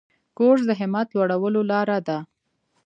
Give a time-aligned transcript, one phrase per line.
[0.37, 2.17] کورس د همت لوړولو لاره ده.